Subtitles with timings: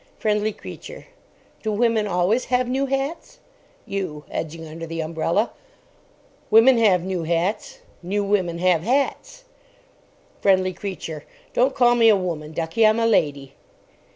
[0.17, 1.05] FRIENDLY CREATURE.
[1.61, 3.37] Do women always have new hats?
[3.85, 4.23] YOU.
[4.31, 5.51] (edging under the umbrella).
[6.49, 7.81] Women have new hats.
[8.01, 9.43] New women have hats.
[10.41, 11.23] FRIENDLY CREATURE.
[11.53, 13.53] Don't call me a woman, ducky; I'm a lady.